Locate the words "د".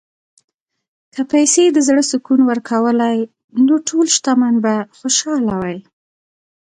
1.71-1.77